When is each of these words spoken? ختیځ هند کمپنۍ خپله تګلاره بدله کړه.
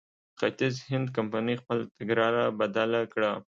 ختیځ 0.37 0.75
هند 0.89 1.07
کمپنۍ 1.17 1.55
خپله 1.61 1.83
تګلاره 1.97 2.43
بدله 2.59 3.01
کړه. 3.13 3.31